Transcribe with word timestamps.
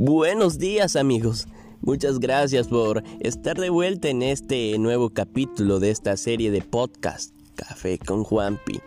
Buenos 0.00 0.58
días 0.58 0.94
amigos. 0.94 1.48
Muchas 1.80 2.20
gracias 2.20 2.68
por 2.68 3.02
estar 3.18 3.58
de 3.58 3.68
vuelta 3.68 4.08
en 4.08 4.22
este 4.22 4.78
nuevo 4.78 5.10
capítulo 5.10 5.80
de 5.80 5.90
esta 5.90 6.16
serie 6.16 6.52
de 6.52 6.62
podcast 6.62 7.34
Café 7.56 7.98
con 7.98 8.22
Juanpi. 8.22 8.78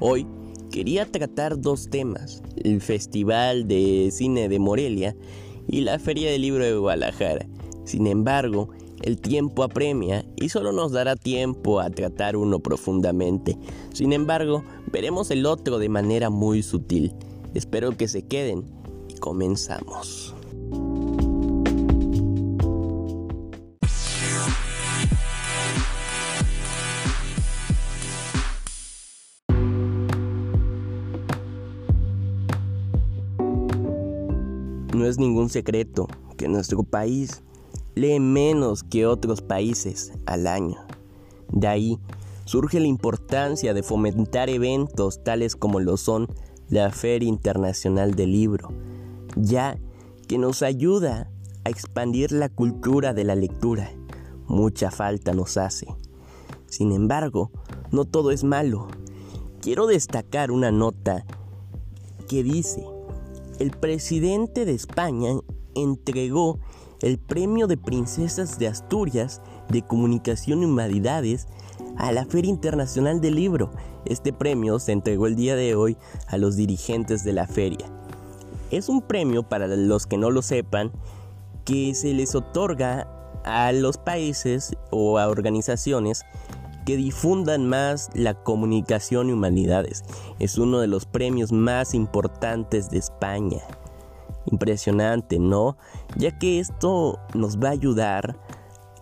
Hoy 0.00 0.26
quería 0.72 1.06
tratar 1.06 1.60
dos 1.60 1.88
temas, 1.88 2.42
el 2.56 2.80
Festival 2.80 3.68
de 3.68 4.08
Cine 4.10 4.48
de 4.48 4.58
Morelia 4.58 5.14
y 5.68 5.82
la 5.82 6.00
Feria 6.00 6.32
del 6.32 6.42
Libro 6.42 6.64
de 6.64 6.74
Guadalajara. 6.74 7.46
Sin 7.84 8.08
embargo, 8.08 8.70
el 9.02 9.20
tiempo 9.20 9.62
apremia 9.62 10.24
y 10.34 10.48
solo 10.48 10.72
nos 10.72 10.90
dará 10.90 11.14
tiempo 11.14 11.78
a 11.78 11.90
tratar 11.90 12.36
uno 12.36 12.58
profundamente. 12.58 13.56
Sin 13.94 14.12
embargo, 14.12 14.64
veremos 14.90 15.30
el 15.30 15.46
otro 15.46 15.78
de 15.78 15.90
manera 15.90 16.28
muy 16.28 16.64
sutil. 16.64 17.12
Espero 17.54 17.96
que 17.96 18.08
se 18.08 18.22
queden 18.22 18.64
y 19.08 19.14
comenzamos. 19.14 20.34
No 34.96 35.04
es 35.04 35.18
ningún 35.18 35.50
secreto 35.50 36.08
que 36.38 36.48
nuestro 36.48 36.82
país 36.82 37.42
lee 37.94 38.18
menos 38.18 38.82
que 38.82 39.04
otros 39.04 39.42
países 39.42 40.14
al 40.24 40.46
año. 40.46 40.78
De 41.52 41.68
ahí 41.68 41.98
surge 42.46 42.80
la 42.80 42.86
importancia 42.86 43.74
de 43.74 43.82
fomentar 43.82 44.48
eventos 44.48 45.22
tales 45.22 45.54
como 45.54 45.80
lo 45.80 45.98
son 45.98 46.28
la 46.70 46.90
Feria 46.92 47.28
Internacional 47.28 48.14
del 48.14 48.32
Libro, 48.32 48.70
ya 49.36 49.78
que 50.28 50.38
nos 50.38 50.62
ayuda 50.62 51.30
a 51.64 51.68
expandir 51.68 52.32
la 52.32 52.48
cultura 52.48 53.12
de 53.12 53.24
la 53.24 53.34
lectura. 53.34 53.90
Mucha 54.46 54.90
falta 54.90 55.34
nos 55.34 55.58
hace. 55.58 55.88
Sin 56.68 56.90
embargo, 56.90 57.50
no 57.90 58.06
todo 58.06 58.30
es 58.30 58.44
malo. 58.44 58.88
Quiero 59.60 59.86
destacar 59.86 60.50
una 60.50 60.70
nota 60.70 61.26
que 62.30 62.42
dice 62.42 62.95
el 63.58 63.70
presidente 63.70 64.64
de 64.64 64.74
España 64.74 65.30
entregó 65.74 66.58
el 67.00 67.18
premio 67.18 67.66
de 67.66 67.76
Princesas 67.76 68.58
de 68.58 68.68
Asturias 68.68 69.42
de 69.68 69.82
Comunicación 69.82 70.62
y 70.62 70.66
Humanidades 70.66 71.46
a 71.96 72.12
la 72.12 72.26
Feria 72.26 72.50
Internacional 72.50 73.20
del 73.20 73.34
Libro. 73.36 73.70
Este 74.04 74.32
premio 74.32 74.78
se 74.78 74.92
entregó 74.92 75.26
el 75.26 75.36
día 75.36 75.56
de 75.56 75.74
hoy 75.74 75.96
a 76.28 76.38
los 76.38 76.56
dirigentes 76.56 77.24
de 77.24 77.32
la 77.32 77.46
feria. 77.46 77.90
Es 78.70 78.88
un 78.88 79.02
premio, 79.02 79.42
para 79.42 79.66
los 79.68 80.06
que 80.06 80.18
no 80.18 80.30
lo 80.30 80.42
sepan, 80.42 80.92
que 81.64 81.94
se 81.94 82.12
les 82.12 82.34
otorga 82.34 83.08
a 83.44 83.72
los 83.72 83.96
países 83.96 84.76
o 84.90 85.18
a 85.18 85.28
organizaciones 85.28 86.24
que 86.86 86.96
difundan 86.96 87.68
más 87.68 88.08
la 88.14 88.32
comunicación 88.32 89.28
y 89.28 89.32
humanidades. 89.32 90.04
Es 90.38 90.56
uno 90.56 90.78
de 90.78 90.86
los 90.86 91.04
premios 91.04 91.52
más 91.52 91.92
importantes 91.92 92.88
de 92.90 92.98
España. 92.98 93.60
Impresionante, 94.46 95.40
¿no? 95.40 95.76
Ya 96.16 96.38
que 96.38 96.60
esto 96.60 97.18
nos 97.34 97.58
va 97.58 97.70
a 97.70 97.72
ayudar, 97.72 98.38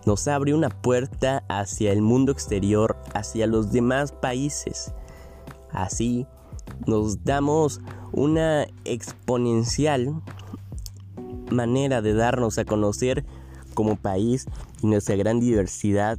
nos 0.07 0.27
abre 0.27 0.55
una 0.55 0.71
puerta 0.71 1.45
hacia 1.49 1.93
el 1.93 2.01
mundo 2.01 2.33
exterior, 2.33 2.97
hacia 3.13 3.47
los 3.47 3.71
demás 3.71 4.13
países. 4.13 4.93
Así 5.71 6.27
nos 6.87 7.23
damos 7.23 7.83
una 8.13 8.67
exponencial 8.87 10.23
manera 11.51 12.01
de 12.01 12.15
darnos 12.15 12.57
a 12.57 12.65
conocer 12.65 13.27
como 13.75 13.97
país 13.97 14.47
y 14.83 14.87
nuestra 14.87 15.17
gran 15.17 15.39
diversidad 15.39 16.19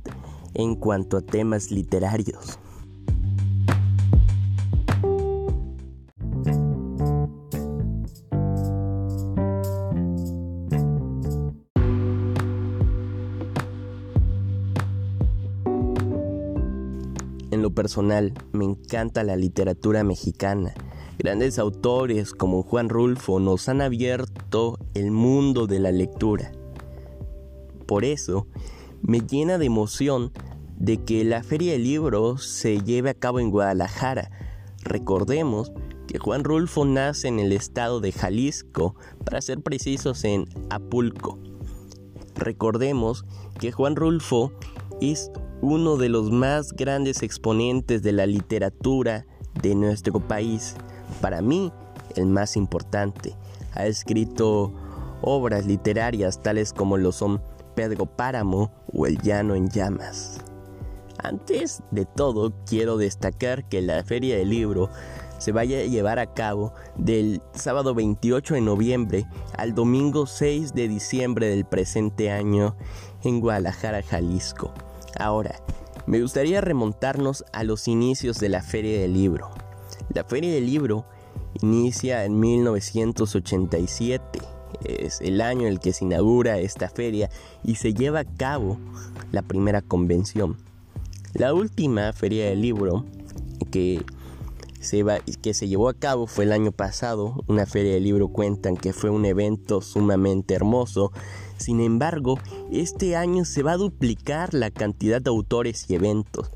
en 0.55 0.75
cuanto 0.75 1.17
a 1.17 1.21
temas 1.21 1.71
literarios. 1.71 2.59
En 17.51 17.61
lo 17.61 17.73
personal, 17.73 18.33
me 18.51 18.65
encanta 18.65 19.23
la 19.23 19.37
literatura 19.37 20.03
mexicana. 20.03 20.73
Grandes 21.17 21.57
autores 21.57 22.33
como 22.33 22.63
Juan 22.63 22.89
Rulfo 22.89 23.39
nos 23.39 23.69
han 23.69 23.81
abierto 23.81 24.77
el 24.93 25.11
mundo 25.11 25.65
de 25.65 25.79
la 25.79 25.93
lectura. 25.93 26.51
Por 27.85 28.03
eso, 28.03 28.47
me 29.07 29.19
llena 29.19 29.57
de 29.57 29.65
emoción 29.65 30.31
de 30.77 31.03
que 31.03 31.23
la 31.23 31.43
Feria 31.43 31.73
del 31.73 31.83
Libro 31.83 32.37
se 32.37 32.81
lleve 32.81 33.09
a 33.09 33.13
cabo 33.13 33.39
en 33.39 33.51
Guadalajara. 33.51 34.31
Recordemos 34.83 35.71
que 36.07 36.17
Juan 36.19 36.43
Rulfo 36.43 36.85
nace 36.85 37.27
en 37.27 37.39
el 37.39 37.51
estado 37.51 37.99
de 37.99 38.11
Jalisco, 38.11 38.95
para 39.23 39.41
ser 39.41 39.61
precisos 39.61 40.23
en 40.23 40.45
Apulco. 40.69 41.39
Recordemos 42.35 43.25
que 43.59 43.71
Juan 43.71 43.95
Rulfo 43.95 44.51
es 45.01 45.31
uno 45.61 45.97
de 45.97 46.09
los 46.09 46.31
más 46.31 46.73
grandes 46.73 47.23
exponentes 47.23 48.03
de 48.03 48.11
la 48.11 48.25
literatura 48.25 49.25
de 49.61 49.75
nuestro 49.75 50.19
país. 50.19 50.75
Para 51.21 51.41
mí, 51.41 51.71
el 52.15 52.25
más 52.25 52.57
importante. 52.57 53.35
Ha 53.73 53.85
escrito 53.87 54.73
obras 55.21 55.65
literarias 55.65 56.41
tales 56.41 56.73
como 56.73 56.97
lo 56.97 57.11
son 57.11 57.41
Pedro 57.75 58.05
Páramo 58.05 58.71
o 58.91 59.05
El 59.05 59.21
Llano 59.21 59.55
en 59.55 59.69
Llamas. 59.69 60.39
Antes 61.17 61.81
de 61.91 62.05
todo, 62.05 62.53
quiero 62.65 62.97
destacar 62.97 63.67
que 63.67 63.81
la 63.81 64.03
Feria 64.03 64.37
del 64.37 64.49
Libro 64.49 64.89
se 65.37 65.51
vaya 65.51 65.79
a 65.79 65.83
llevar 65.83 66.19
a 66.19 66.33
cabo 66.33 66.73
del 66.97 67.41
sábado 67.53 67.93
28 67.93 68.55
de 68.55 68.61
noviembre 68.61 69.25
al 69.57 69.75
domingo 69.75 70.25
6 70.25 70.73
de 70.73 70.87
diciembre 70.87 71.49
del 71.49 71.65
presente 71.65 72.31
año 72.31 72.75
en 73.23 73.41
Guadalajara, 73.41 74.01
Jalisco. 74.01 74.73
Ahora, 75.19 75.55
me 76.07 76.21
gustaría 76.21 76.61
remontarnos 76.61 77.45
a 77.53 77.63
los 77.63 77.87
inicios 77.87 78.39
de 78.39 78.49
la 78.49 78.61
Feria 78.61 78.99
del 78.99 79.13
Libro. 79.13 79.49
La 80.13 80.23
Feria 80.23 80.53
del 80.53 80.65
Libro 80.65 81.05
inicia 81.61 82.25
en 82.25 82.39
1987 82.39 84.54
es 84.83 85.21
el 85.21 85.41
año 85.41 85.61
en 85.61 85.73
el 85.73 85.79
que 85.79 85.93
se 85.93 86.05
inaugura 86.05 86.59
esta 86.59 86.89
feria 86.89 87.29
y 87.63 87.75
se 87.75 87.93
lleva 87.93 88.19
a 88.19 88.25
cabo 88.25 88.77
la 89.31 89.41
primera 89.41 89.81
convención. 89.81 90.57
La 91.33 91.53
última 91.53 92.13
feria 92.13 92.45
del 92.45 92.61
libro 92.61 93.05
que 93.71 94.05
se, 94.79 95.03
que 95.41 95.53
se 95.53 95.67
llevó 95.67 95.89
a 95.89 95.93
cabo 95.93 96.27
fue 96.27 96.45
el 96.45 96.51
año 96.51 96.71
pasado, 96.71 97.43
una 97.47 97.65
feria 97.65 97.93
del 97.93 98.03
libro 98.03 98.27
cuentan 98.29 98.77
que 98.77 98.93
fue 98.93 99.09
un 99.09 99.25
evento 99.25 99.81
sumamente 99.81 100.53
hermoso. 100.53 101.11
Sin 101.57 101.79
embargo, 101.79 102.39
este 102.71 103.15
año 103.15 103.45
se 103.45 103.63
va 103.63 103.73
a 103.73 103.77
duplicar 103.77 104.53
la 104.53 104.71
cantidad 104.71 105.21
de 105.21 105.29
autores 105.29 105.89
y 105.89 105.95
eventos. 105.95 106.51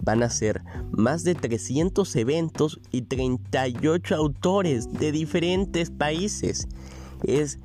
Van 0.00 0.22
a 0.22 0.30
ser 0.30 0.62
más 0.90 1.24
de 1.24 1.34
300 1.34 2.16
eventos 2.16 2.80
y 2.90 3.02
38 3.02 4.14
autores 4.14 4.92
de 4.92 5.12
diferentes 5.12 5.90
países. 5.90 6.68
Es 7.26 7.58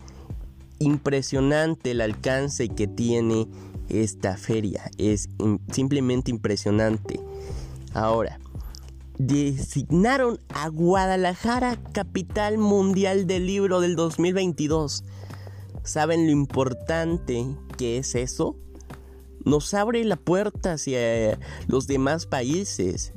impresionante 0.80 1.92
el 1.92 2.02
alcance 2.02 2.70
que 2.70 2.88
tiene 2.88 3.47
esta 3.90 4.38
feria. 4.38 4.90
Es 4.97 5.30
simplemente 5.72 6.31
impresionante. 6.31 7.20
Ahora, 7.94 8.40
designaron 9.18 10.40
a 10.50 10.69
Guadalajara 10.69 11.78
capital 11.92 12.57
mundial 12.57 13.28
del 13.28 13.48
libro 13.48 13.81
del 13.81 13.95
2022. 13.95 15.04
¿Saben 15.83 16.25
lo 16.25 16.31
importante 16.31 17.45
que 17.78 17.98
es 17.98 18.16
eso? 18.16 18.56
Nos 19.44 19.74
abre 19.74 20.04
la 20.06 20.18
puerta 20.18 20.74
hacia 20.74 21.39
los 21.68 21.88
demás 21.88 22.25
países 22.28 23.13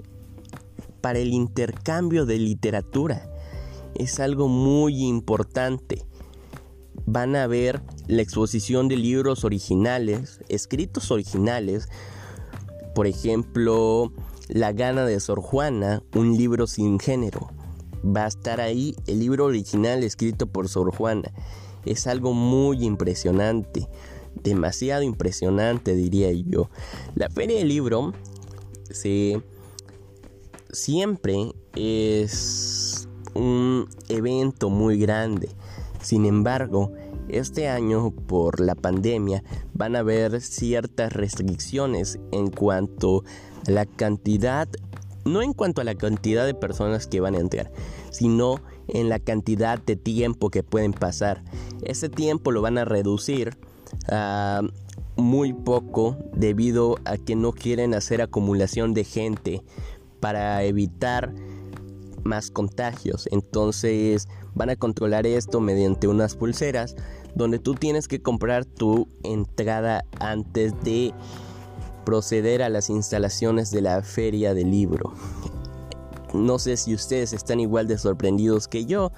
para 1.00 1.18
el 1.18 1.32
intercambio 1.32 2.26
de 2.26 2.38
literatura. 2.38 3.28
Es 3.94 4.20
algo 4.20 4.48
muy 4.48 5.04
importante. 5.04 6.06
Van 7.06 7.34
a 7.36 7.46
ver 7.46 7.82
la 8.06 8.22
exposición 8.22 8.88
de 8.88 8.96
libros 8.96 9.44
originales, 9.44 10.40
escritos 10.48 11.10
originales. 11.10 11.88
Por 12.94 13.06
ejemplo, 13.06 14.12
La 14.48 14.72
gana 14.72 15.04
de 15.04 15.18
Sor 15.20 15.40
Juana, 15.40 16.02
un 16.14 16.36
libro 16.36 16.66
sin 16.66 16.98
género. 16.98 17.50
Va 18.04 18.24
a 18.24 18.28
estar 18.28 18.60
ahí 18.60 18.94
el 19.06 19.20
libro 19.20 19.46
original 19.46 20.02
escrito 20.04 20.46
por 20.46 20.68
Sor 20.68 20.94
Juana. 20.94 21.32
Es 21.84 22.06
algo 22.06 22.32
muy 22.32 22.84
impresionante, 22.84 23.88
demasiado 24.42 25.02
impresionante 25.02 25.94
diría 25.94 26.30
yo. 26.32 26.70
La 27.14 27.30
feria 27.30 27.58
del 27.58 27.68
libro 27.68 28.12
se, 28.90 29.42
siempre 30.70 31.52
es 31.74 33.08
un 33.34 33.88
evento 34.08 34.70
muy 34.70 34.98
grande. 34.98 35.48
Sin 36.02 36.26
embargo, 36.26 36.92
Este 37.28 37.68
año, 37.68 38.10
por 38.10 38.60
la 38.60 38.74
pandemia, 38.74 39.42
van 39.72 39.96
a 39.96 40.00
haber 40.00 40.40
ciertas 40.40 41.12
restricciones 41.12 42.18
en 42.30 42.50
cuanto 42.50 43.24
a 43.66 43.70
la 43.70 43.86
cantidad, 43.86 44.68
no 45.24 45.40
en 45.40 45.52
cuanto 45.52 45.80
a 45.80 45.84
la 45.84 45.94
cantidad 45.94 46.44
de 46.44 46.54
personas 46.54 47.06
que 47.06 47.20
van 47.20 47.34
a 47.34 47.38
entrar, 47.38 47.70
sino 48.10 48.56
en 48.88 49.08
la 49.08 49.18
cantidad 49.18 49.78
de 49.78 49.96
tiempo 49.96 50.50
que 50.50 50.62
pueden 50.62 50.92
pasar. 50.92 51.42
Ese 51.82 52.08
tiempo 52.08 52.50
lo 52.50 52.60
van 52.60 52.76
a 52.76 52.84
reducir 52.84 53.56
a 54.08 54.62
muy 55.16 55.52
poco 55.52 56.18
debido 56.34 56.96
a 57.04 57.16
que 57.16 57.36
no 57.36 57.52
quieren 57.52 57.94
hacer 57.94 58.20
acumulación 58.20 58.94
de 58.94 59.04
gente 59.04 59.62
para 60.20 60.64
evitar 60.64 61.32
más 62.24 62.50
contagios. 62.50 63.28
Entonces 63.30 64.28
van 64.54 64.70
a 64.70 64.76
controlar 64.76 65.26
esto 65.26 65.60
mediante 65.60 66.08
unas 66.08 66.36
pulseras 66.36 66.94
donde 67.34 67.58
tú 67.58 67.74
tienes 67.74 68.08
que 68.08 68.20
comprar 68.20 68.64
tu 68.64 69.08
entrada 69.22 70.04
antes 70.20 70.74
de 70.82 71.14
proceder 72.04 72.62
a 72.62 72.68
las 72.68 72.90
instalaciones 72.90 73.70
de 73.70 73.80
la 73.80 74.02
feria 74.02 74.54
del 74.54 74.70
libro. 74.70 75.14
No 76.34 76.58
sé 76.58 76.76
si 76.76 76.94
ustedes 76.94 77.32
están 77.32 77.60
igual 77.60 77.86
de 77.86 77.98
sorprendidos 77.98 78.68
que 78.68 78.86
yo, 78.86 79.12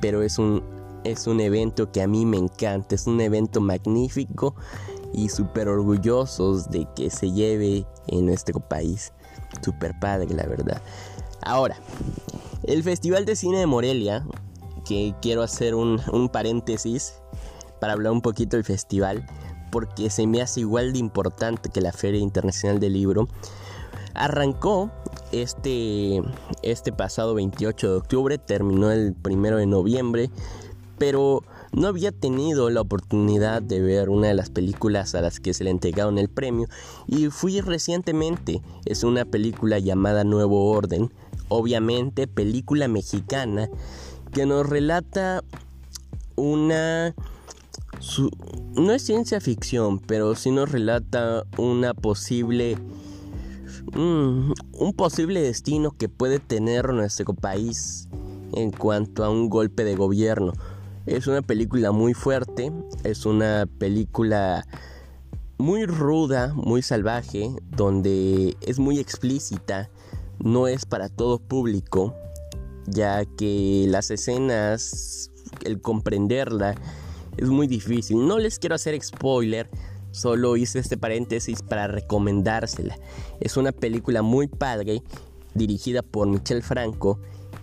pero 0.00 0.22
es 0.22 0.38
un, 0.38 0.62
es 1.04 1.26
un 1.26 1.40
evento 1.40 1.90
que 1.90 2.02
a 2.02 2.06
mí 2.06 2.26
me 2.26 2.36
encanta, 2.36 2.94
es 2.94 3.06
un 3.06 3.20
evento 3.20 3.60
magnífico 3.60 4.54
y 5.12 5.28
súper 5.28 5.68
orgullosos 5.68 6.70
de 6.70 6.86
que 6.94 7.10
se 7.10 7.30
lleve 7.32 7.86
en 8.08 8.26
nuestro 8.26 8.60
país. 8.60 9.12
Súper 9.62 9.98
padre, 9.98 10.34
la 10.34 10.46
verdad. 10.46 10.80
Ahora, 11.42 11.76
el 12.64 12.82
Festival 12.82 13.24
de 13.24 13.36
Cine 13.36 13.58
de 13.58 13.66
Morelia, 13.66 14.24
que 14.84 15.14
quiero 15.20 15.42
hacer 15.42 15.74
un, 15.74 16.00
paréntesis 16.32 17.14
para 17.80 17.94
hablar 17.94 18.12
un 18.12 18.20
poquito 18.20 18.56
del 18.56 18.64
festival, 18.64 19.26
porque 19.70 20.10
se 20.10 20.26
me 20.26 20.40
hace 20.40 20.60
igual 20.60 20.92
de 20.92 20.98
importante 20.98 21.70
que 21.70 21.80
la 21.80 21.92
Feria 21.92 22.20
Internacional 22.20 22.78
del 22.78 22.92
Libro. 22.92 23.28
Arrancó 24.14 24.90
este, 25.32 26.22
este 26.62 26.92
pasado 26.92 27.34
28 27.34 27.90
de 27.90 27.96
octubre, 27.96 28.38
terminó 28.38 28.92
el 28.92 29.16
1 29.24 29.56
de 29.56 29.66
noviembre, 29.66 30.30
pero 30.98 31.42
no 31.72 31.88
había 31.88 32.12
tenido 32.12 32.68
la 32.68 32.82
oportunidad 32.82 33.62
de 33.62 33.80
ver 33.80 34.10
una 34.10 34.28
de 34.28 34.34
las 34.34 34.50
películas 34.50 35.14
a 35.14 35.22
las 35.22 35.40
que 35.40 35.54
se 35.54 35.64
le 35.64 35.70
entregaron 35.70 36.18
el 36.18 36.28
premio 36.28 36.68
y 37.06 37.28
fui 37.28 37.60
recientemente. 37.60 38.62
Es 38.84 39.02
una 39.02 39.24
película 39.24 39.78
llamada 39.78 40.22
Nuevo 40.22 40.70
Orden, 40.70 41.10
obviamente 41.48 42.26
película 42.26 42.88
mexicana 42.88 43.68
que 44.32 44.46
nos 44.46 44.68
relata 44.68 45.44
una... 46.36 47.14
no 48.74 48.92
es 48.92 49.02
ciencia 49.02 49.40
ficción, 49.40 49.98
pero 49.98 50.34
sí 50.34 50.50
nos 50.50 50.70
relata 50.70 51.44
una 51.58 51.94
posible... 51.94 52.76
Mm, 53.94 54.52
un 54.78 54.92
posible 54.94 55.42
destino 55.42 55.90
que 55.90 56.08
puede 56.08 56.38
tener 56.38 56.92
nuestro 56.92 57.34
país 57.34 58.08
en 58.54 58.70
cuanto 58.70 59.24
a 59.24 59.30
un 59.30 59.50
golpe 59.50 59.84
de 59.84 59.96
gobierno. 59.96 60.52
Es 61.04 61.26
una 61.26 61.42
película 61.42 61.90
muy 61.90 62.14
fuerte, 62.14 62.72
es 63.02 63.26
una 63.26 63.66
película 63.78 64.64
muy 65.58 65.84
ruda, 65.84 66.54
muy 66.54 66.80
salvaje, 66.82 67.50
donde 67.76 68.56
es 68.60 68.78
muy 68.78 68.98
explícita 68.98 69.90
no 70.42 70.66
es 70.66 70.84
para 70.84 71.08
todo 71.08 71.38
público, 71.38 72.14
ya 72.86 73.24
que 73.24 73.86
las 73.88 74.10
escenas, 74.10 75.30
el 75.64 75.80
comprenderla, 75.80 76.74
es 77.36 77.48
muy 77.48 77.66
difícil. 77.66 78.26
No 78.26 78.38
les 78.38 78.58
quiero 78.58 78.74
hacer 78.74 79.00
spoiler, 79.02 79.70
solo 80.10 80.56
hice 80.56 80.80
este 80.80 80.96
paréntesis 80.96 81.62
para 81.62 81.86
recomendársela. 81.86 82.98
Es 83.40 83.56
una 83.56 83.72
película 83.72 84.22
muy 84.22 84.48
padre, 84.48 85.02
dirigida 85.54 86.02
por 86.02 86.26
Michel 86.26 86.62
Franco, 86.62 87.18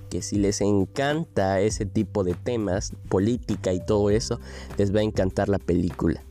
que 0.09 0.21
si 0.21 0.37
les 0.37 0.61
encanta 0.61 1.59
ese 1.59 1.85
tipo 1.85 2.23
de 2.23 2.33
temas, 2.33 2.93
política 3.09 3.73
y 3.73 3.79
todo 3.85 4.09
eso, 4.09 4.39
les 4.77 4.95
va 4.95 5.01
a 5.01 5.03
encantar 5.03 5.49
la 5.49 5.59
película. 5.59 6.23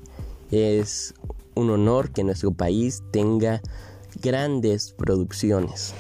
Es 0.51 1.15
un 1.55 1.71
honor 1.71 2.11
que 2.11 2.25
nuestro 2.25 2.53
país 2.53 3.03
tenga 3.13 3.61
grandes 4.21 4.93
producciones. 4.93 5.95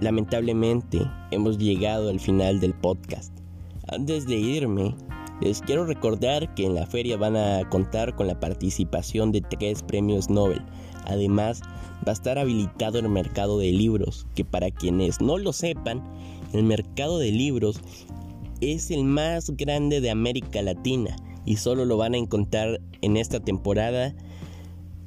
Lamentablemente 0.00 1.00
hemos 1.32 1.58
llegado 1.58 2.08
al 2.08 2.20
final 2.20 2.60
del 2.60 2.72
podcast. 2.72 3.32
Antes 3.88 4.26
de 4.26 4.36
irme, 4.36 4.94
les 5.40 5.60
quiero 5.60 5.86
recordar 5.86 6.54
que 6.54 6.66
en 6.66 6.74
la 6.74 6.86
feria 6.86 7.16
van 7.16 7.36
a 7.36 7.68
contar 7.68 8.14
con 8.14 8.28
la 8.28 8.38
participación 8.38 9.32
de 9.32 9.40
tres 9.40 9.82
premios 9.82 10.30
Nobel. 10.30 10.62
Además, 11.04 11.62
va 12.06 12.10
a 12.10 12.12
estar 12.12 12.38
habilitado 12.38 12.98
el 12.98 13.08
mercado 13.08 13.58
de 13.58 13.72
libros, 13.72 14.26
que 14.36 14.44
para 14.44 14.70
quienes 14.70 15.20
no 15.20 15.36
lo 15.36 15.52
sepan, 15.52 16.04
el 16.52 16.62
mercado 16.62 17.18
de 17.18 17.32
libros 17.32 17.80
es 18.60 18.90
el 18.90 19.04
más 19.04 19.50
grande 19.50 20.00
de 20.00 20.10
América 20.10 20.62
Latina 20.62 21.16
y 21.44 21.56
solo 21.56 21.84
lo 21.84 21.96
van 21.96 22.14
a 22.14 22.18
encontrar 22.18 22.80
en 23.00 23.16
esta 23.16 23.40
temporada 23.40 24.14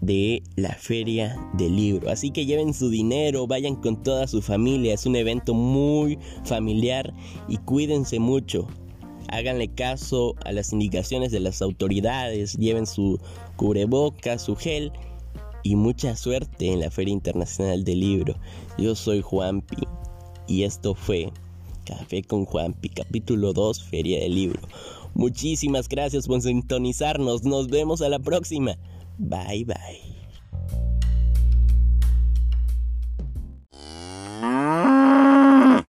de 0.01 0.43
la 0.55 0.73
feria 0.73 1.39
del 1.53 1.75
libro. 1.75 2.09
Así 2.09 2.31
que 2.31 2.45
lleven 2.45 2.73
su 2.73 2.89
dinero, 2.89 3.47
vayan 3.47 3.75
con 3.75 4.01
toda 4.01 4.27
su 4.27 4.41
familia, 4.41 4.93
es 4.93 5.05
un 5.05 5.15
evento 5.15 5.53
muy 5.53 6.17
familiar 6.43 7.13
y 7.47 7.57
cuídense 7.57 8.19
mucho. 8.19 8.67
Háganle 9.29 9.69
caso 9.69 10.35
a 10.43 10.51
las 10.51 10.73
indicaciones 10.73 11.31
de 11.31 11.39
las 11.39 11.61
autoridades, 11.61 12.57
lleven 12.57 12.85
su 12.85 13.19
cubreboca, 13.55 14.37
su 14.39 14.55
gel 14.55 14.91
y 15.63 15.75
mucha 15.75 16.15
suerte 16.15 16.73
en 16.73 16.79
la 16.79 16.91
Feria 16.91 17.13
Internacional 17.13 17.83
del 17.83 17.99
Libro. 17.99 18.35
Yo 18.77 18.95
soy 18.95 19.21
Juanpi 19.21 19.87
y 20.47 20.63
esto 20.63 20.95
fue 20.95 21.31
Café 21.85 22.23
con 22.23 22.45
Juanpi, 22.45 22.89
capítulo 22.89 23.53
2, 23.53 23.83
Feria 23.83 24.19
del 24.19 24.35
Libro. 24.35 24.59
Muchísimas 25.13 25.87
gracias 25.87 26.27
por 26.27 26.41
sintonizarnos, 26.41 27.43
nos 27.43 27.67
vemos 27.67 28.01
a 28.01 28.09
la 28.09 28.19
próxima. 28.19 28.77
Bye 29.17 29.63
bye. 29.65 30.20